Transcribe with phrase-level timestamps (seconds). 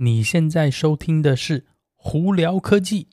[0.00, 1.62] 你现在收听的是
[1.96, 3.08] 《胡聊科技》。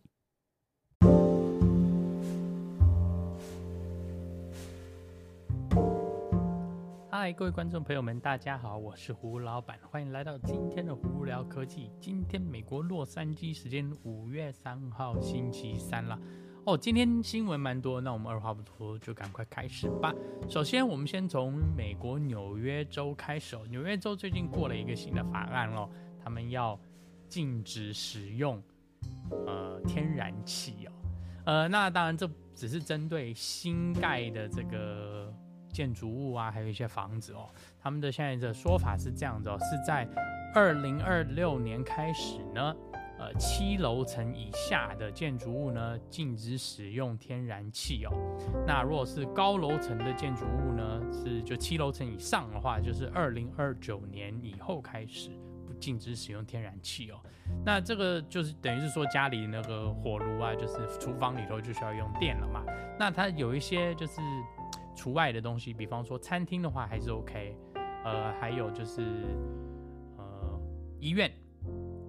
[7.10, 11.88] 嗨，各位观众朋友们，大家好，我是胡老板，欢迎来到今天的《胡聊科技》。
[12.00, 16.20] 今天美国洛杉矶时间五月三号星期三了。
[16.68, 20.14] 哦，今天新闻蛮多，那我们二话不说就赶快开始吧。
[20.48, 23.58] 首先，我们先从美国纽约州开始。
[23.72, 25.90] 纽约州最近过了一个新的法案喽，
[26.26, 26.78] 他们要
[27.30, 28.62] 禁止使用
[29.46, 30.92] 呃天然气哦。
[31.46, 35.32] 呃，那当然这只是针对新盖的这个
[35.72, 37.48] 建筑物啊，还有一些房子哦。
[37.80, 40.10] 他们的现在的说法是这样子哦，是在
[40.56, 42.76] 二零二六年开始呢。
[43.18, 48.12] 呃，七楼层以下的建筑物呢，禁止使用天然气哦。
[48.68, 55.30] 那如果是高楼层的建筑物呢，是就七楼层以上的话，就是二零二九年以后开始
[55.80, 57.20] 禁止使用天然气哦。
[57.64, 62.64] 那这个就是等于是说家里那个火炉啊，就是厨房里头就需要用电了嘛。
[62.98, 64.22] 那它有一些就是
[64.96, 67.56] 除外的东西，比方说餐厅的话还是 OK。
[68.04, 69.02] 呃，还有就是
[70.18, 70.62] 呃
[71.00, 71.32] 医院。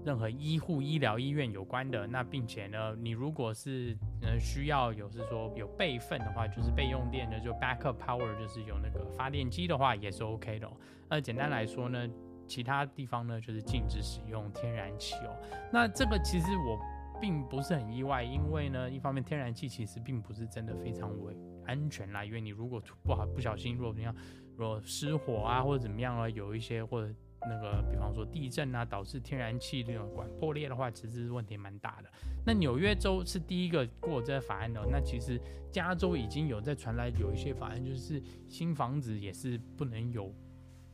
[0.05, 10.71] 任何医护、医疗、医院有关的，那并且呢，你如果是呃需要有是说有备份的话，就是备用电的，就 backup power，就是有那个发电机的话，也是 OK 的哦。
[11.09, 12.09] 那简单来说呢，
[12.47, 15.37] 其他地方呢就是禁止使用天然气哦。
[15.73, 16.79] 那这个其实我
[17.21, 24.15] 并不是很意外，因为呢，一方面天然气其实并不是真的非常为安全啦，因为你如果不好不小心，如果怎么样，
[24.57, 27.15] 如果失火啊或者怎么样啊，有一些或者。
[27.49, 32.11] 那个，比方说地震啊，导致天然气那种管破裂的话，其实问题蛮大的。
[32.45, 40.35] 那纽约州是第一个过这个法案的，那其实加州已经有在传来有一些法案，就是新房子也是不能有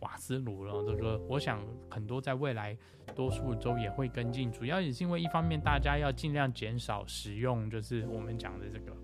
[0.02, 0.84] 瓦斯炉了。
[0.86, 2.76] 这个我想很多在未来
[3.16, 8.96] 多数州也会跟进，主要也是因为一方面大家要尽量减少使用，就是我们讲的这个，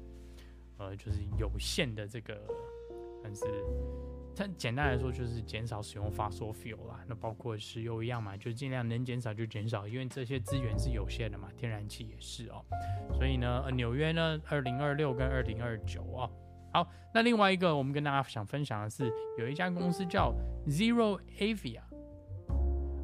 [0.77, 2.39] 呃，就是有限的这个，
[3.25, 3.43] 但是。
[4.37, 12.65] 它简单来说就是减少使用 fossil fuel 啦，那包括石油一样嘛，就尽量能减少就减少，因为这些资源是有限的嘛，天然气也是哦。
[13.13, 16.31] 所以呢，呃，纽约呢，二零二六跟二零二九哦。
[16.79, 20.33] 好，那另外一个我们跟大家想分享的是，有一家公司叫
[20.69, 21.81] Zero Avia，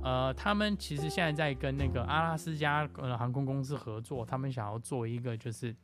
[0.01, 5.75] 呃，他们其实现在在跟那个阿拉斯加呃航空公司合作，他们想要做一个就是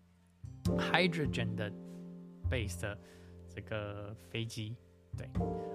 [0.67, 1.69] hydrogen 的
[2.49, 2.97] base 的
[3.49, 4.77] 这个飞机。
[5.19, 5.29] 对，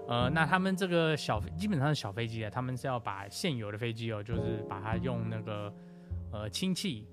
[0.08, 5.74] 呃，那他们这个小基本上是小飞机啊，他们是要把现有的飞机哦，就是把它用那个
[6.32, 7.06] 呃氢气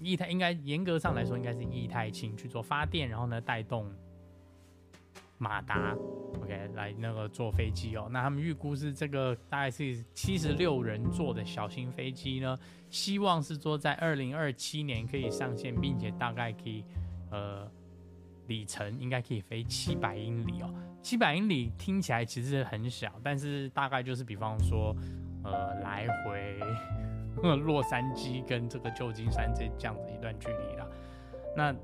[0.00, 3.88] 液态，应该严格上来说应该是液态氢去做发电，然后呢带动
[5.38, 5.96] 马达
[6.40, 8.08] ，OK 来那个坐飞机哦。
[8.10, 12.56] 那他们预估是这个大概是七十六人坐的小型飞机呢，
[12.90, 16.84] 希望是说在二零二七年可以上线，并且大概可以
[17.30, 17.66] 呃。
[18.48, 20.72] 里程应该可以飞七百英里哦，
[21.02, 24.96] 七百英里听起来其实很小，但是大概就是比方说，
[25.44, 26.58] 呃，来回
[27.58, 30.86] 洛杉矶跟这个旧金山这这样子一段距离啦。
[31.54, 31.76] 那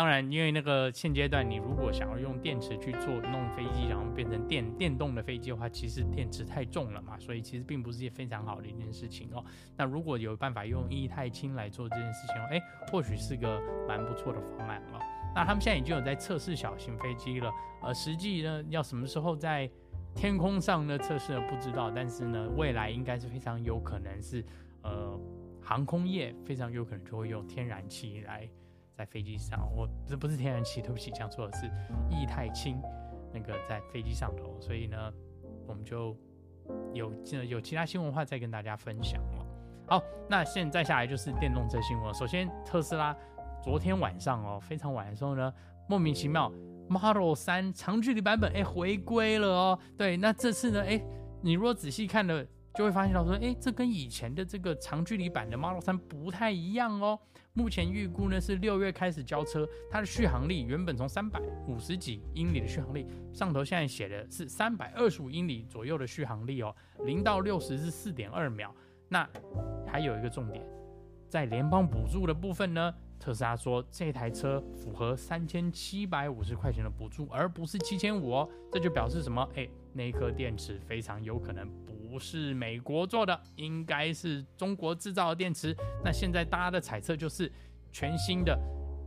[0.00, 9.44] 当然，因为那个现阶段你如果想要用电池去做弄飞机，然后变成电电动的飞机的话，其实电池太重了嘛，所以其实并不是一件非常好的一件事情哦。
[9.76, 12.58] 那如果有办法用液态氢来做这件事情哦，哎，
[12.90, 14.98] 或许是个蛮不错的方案哦。
[15.34, 17.52] 那他们现在已经有在测试小型飞机了，
[17.82, 19.70] 呃，实际呢要什么时候在
[20.14, 24.42] 天空上呢测试呢不知道，但是呢未来应该是非常有可能是，
[24.80, 25.20] 呃，
[25.60, 28.48] 航空业非常有可能就会用天然气来
[29.00, 31.64] 在飞机上，我这不是天然气，对不起，讲错了，是
[32.10, 32.78] 液态氢
[33.32, 35.10] 那个在飞机上头，所以呢
[35.66, 36.14] 我们就
[36.92, 37.10] 有
[37.48, 39.46] 有其他新闻的话再跟大家分享了。
[39.88, 43.16] 好，那现在下来就是电动车新闻，首先特斯拉。
[43.62, 45.52] 昨天晚上哦，非常晚的时候呢，
[45.88, 46.50] 莫名其妙
[46.88, 49.78] ，Model 3长距离版本哎回归了哦。
[49.96, 51.02] 对，那这次呢，哎，
[51.42, 52.42] 你如果仔细看了，
[52.80, 57.20] 就会发现到说，哎，这跟以前的这个长距离版的 Model 3不太一样哦。
[57.52, 61.38] 目前预估呢是六月开始交车，它的续航力原本从三百
[61.68, 66.74] 五十几英里的续航力，上头现在写的是三百二十五英里左右的续航力哦，
[67.04, 68.74] 零到六十是四点二秒。
[69.10, 69.28] 那
[69.86, 70.64] 还有一个重点，
[71.28, 72.94] 在联邦补助的部分呢。
[73.18, 78.48] 特斯拉说，这台车符合三千七百五十块钱的补助，而不是七千五哦。
[78.72, 79.46] 这就表示什么？
[79.54, 81.68] 哎，那一颗电池非常有可能
[82.10, 85.76] 不是美国做的，应该是中国制造的电池。
[86.04, 87.50] 那现在大家的猜测就是，
[87.92, 88.58] 全新的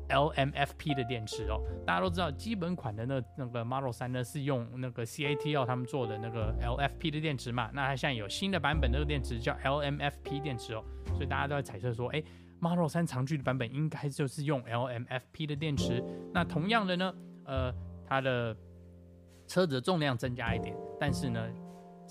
[0.08, 1.62] LMFP 的电池哦。
[1.86, 7.70] 大家都知道，基本款的那那个 Model 3呢是用那个 CATL 他们做的那个 LFP 的电池嘛。
[7.74, 10.84] 那它现在有新的版本，这个电池叫 LMFP 电池哦。
[11.08, 12.24] 所以大家都在猜测说，哎
[12.60, 16.02] ，Model 3长距离版本应该就是用 LMFP 的电池。
[16.34, 17.14] 那同样的呢，
[17.46, 17.74] 呃，
[18.08, 18.56] 它的
[19.48, 21.46] 车子的重量增加一点，但是呢，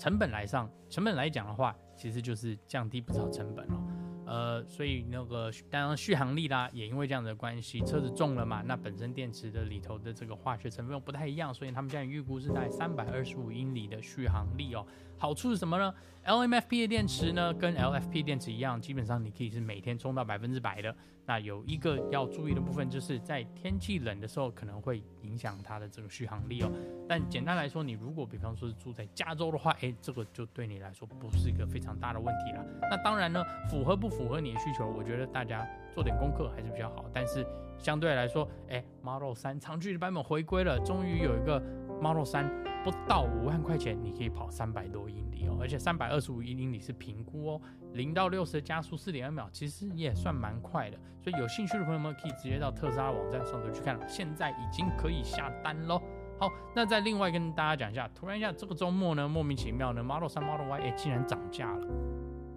[0.03, 3.81] 成本来上，成本来讲的话，其实就是降低不少成本哦。
[4.25, 14.85] 呃，所以那个当然续航力啦，也因为这样的关系，车子重了嘛，那本身电池的里头的这个化学成分不太一样，所以他们现在预估是在三百二十五英里的续航力哦。
[15.17, 15.93] 好处是什么呢
[16.25, 20.93] ？LMFP 的电池呢，跟 LFP 电池一样，基本上你可以是每天充到百分之百的。
[21.25, 26.71] 那有一个要注意的部分，就是在天气冷的时候，可能会影响它的这个续航力哦。
[27.07, 32.65] 但简单来说，你如果比方说是住在加州的话，诶，这个就对你来说不是一个非常大的问题了。
[32.89, 37.05] 那当然呢，符合不符合你的需求，我觉得大家做点功课还是比较好。
[37.13, 37.45] 但是
[37.77, 41.61] 相对来说，诶，Model 3长距离版本回归了，终于有一个
[42.03, 42.51] Model 三。
[42.83, 47.61] 不到五万块钱，你可以跑三百多英里哦，而且三百二十五英里是评估哦，
[47.93, 50.99] 零到六十的加速四点二秒，其实也算蛮快的。
[51.21, 55.97] 所以有兴趣的朋友们可以直接到特斯拉网站上头去看，现在已经可以下单喽。
[56.37, 61.87] 好，那再另外跟大家讲一下，突然一下这个周末呢，莫名其妙呢，Model 三、Model Y 哎竟然涨价了。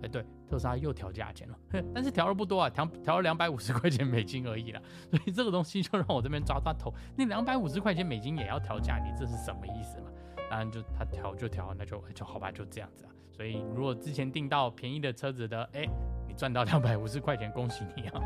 [0.03, 1.59] 哎，对，特斯拉又调价钱了，
[1.95, 4.81] 但是调的不多啊，调调了两百五十块钱美金而已啦。
[5.11, 10.11] 所以这个东西就让我这边抓抓头，那两百五十块钱美金也要调价，你这是什么意思嘛？
[10.51, 13.11] 当然就他调就调，那就就好吧，就这样子啊。
[13.31, 15.89] 所以如果之前订到便宜的车子的，哎、
[16.29, 18.21] 你赚到两百五十块钱，恭喜你啊！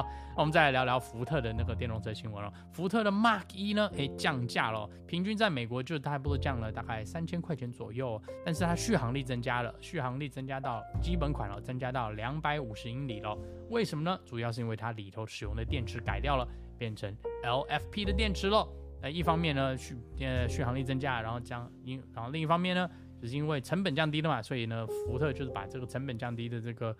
[0.00, 2.52] 好，我们再来聊聊福特的那个电动车新闻了。
[2.72, 13.36] 福特的 Mark 一呢，哎、欸，降价了，平均在美国就大概不多降了大概三千块钱左右，但是它续航力增加了，续航力增加到基本款了，增加到两百五十英里了。
[13.68, 14.18] 为什么呢？
[14.24, 16.48] 主要是因为它里头使用的电池改掉了，
[16.78, 17.14] 变成
[17.44, 18.66] LFP 的电池了。
[19.02, 22.88] 呃，一方面呢，续呃续航力增加，然后将因，然后另一方面呢，
[23.20, 26.94] 就是因为成本降低了嘛，所以呢，福特就是把这个成本降低的这个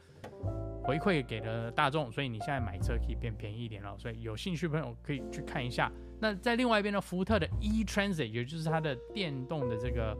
[0.90, 5.88] 回馈给了大众，所以你现在买车可以变便宜一点了，所以有兴趣朋友可以去看一下。
[6.18, 10.16] 那在另外一边呢，福特的 E-Transit，也就是它的电动的这个，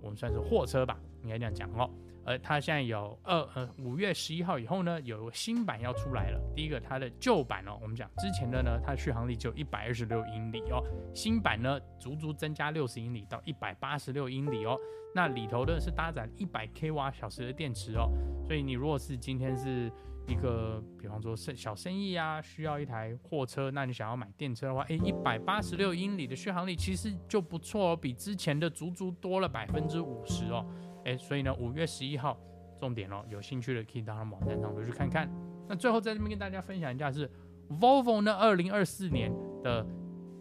[0.00, 1.90] 我们算是货车吧，应该这样讲哦。
[2.26, 6.40] 而它现在有二呃五月十一号以后呢，有新版要出来了。
[6.54, 10.82] 第一个，它的旧版哦，我们讲之前的呢，它续航力就一百二十六英里哦。
[11.14, 14.76] 新版呢，足足增加六十英里到一百八十六英里哦。
[15.14, 18.10] 那里头的是搭载一百 k 瓦小时的电池哦。
[18.44, 19.90] 所以你如果是今天是
[20.26, 30.66] 一个，比方说生小生意啊，需要一台货车，那你想要买电车的话，诶，一百八十六英里的续航力其实就不错哦，比之前的足足多了百分之五十哦。
[31.06, 32.36] 哎，所以呢，五月十一号，
[32.76, 35.30] 重点哦，有兴趣的可以到他们网站上头去看看。
[35.68, 37.30] 那最后在这边跟大家分享一下是
[37.70, 39.32] ，Volvo 呢，二零二四年
[39.62, 39.86] 的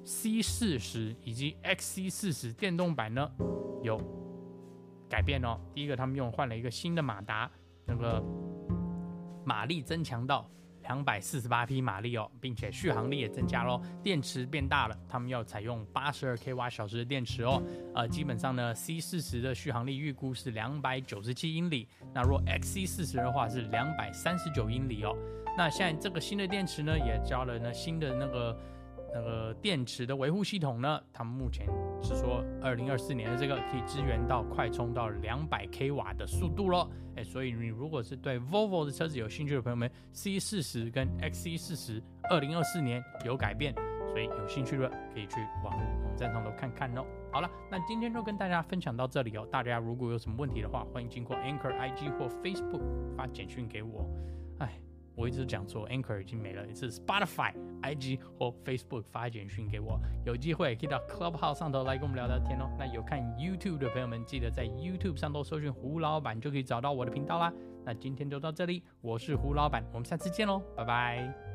[0.03, 3.31] C 四十以及 XC 四十电动版呢
[3.83, 4.01] 有
[5.07, 5.59] 改变哦。
[5.71, 7.51] 第一个，他们用换了一个新的马达，
[7.85, 8.23] 那个
[9.45, 10.49] 马力增强到。
[10.87, 17.61] 两百四十八匹马力哦，并且续航力也增加喽，电池变大了，他们要采用八十二 k 瓦小时的电池哦，
[17.93, 25.15] 呃，基本上呢，C 四十的续航力预估是两百九十七英里，那若 XC 四十的话是两百三十九英里哦，
[25.57, 28.57] 那现在这个新的电池呢，也加了呢新的那个。
[29.15, 31.65] 那个电池的维护系统呢，他们目前
[32.03, 36.89] 是说，二零二四年的这个可以支援到快充到两百 k 瓦的速度喽。
[37.15, 43.73] 哎，所以你如果是对 Volvo 的车子有兴趣的朋友们，C 四十跟 XC 四十二零二四年有改变，
[44.09, 47.05] 所以有兴趣的可以去网网站上头看看喽。
[47.31, 49.47] 好了，那今天就跟大家分享到这里哦。
[49.49, 54.05] 大家如果有什么问题的话，欢迎经过 Anchor IG 或 Facebook 发简讯给我。
[54.59, 54.84] 哎。
[55.15, 62.69] 我一直讲说，Anchor 已经没了，一次 Spotify、IG 或 Facebook 发简讯给我，有机会可以到 Clubhouse 上头来跟我们聊聊天哦。
[62.77, 67.51] 那有看 YouTube 的朋友们，记得在 YouTube 上头搜寻胡老板，就可以找到我的频道啦。
[67.83, 71.54] 那今天就到这里，我是胡老板，我们下次见喽，拜拜。